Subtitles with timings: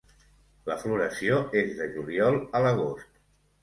[0.69, 3.27] La floració és de juliol a l'agost.